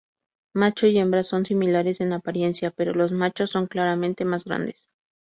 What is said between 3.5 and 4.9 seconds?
son claramente más grandes.